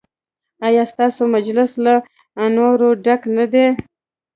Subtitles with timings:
[0.67, 1.95] ایا ستاسو مجلس له
[2.43, 3.67] انوارو ډک نه دی؟